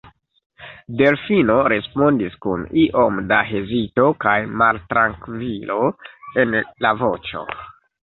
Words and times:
Delfino 1.01 1.57
respondis 1.73 2.39
kun 2.47 2.65
iom 2.85 3.21
da 3.33 3.41
hezito 3.51 4.09
kaj 4.27 4.35
maltrankvilo 4.65 5.81
en 6.47 6.61
la 6.89 6.99
voĉo. 7.07 7.51